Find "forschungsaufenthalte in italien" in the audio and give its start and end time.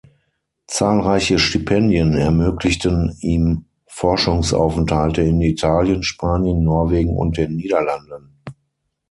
3.85-6.01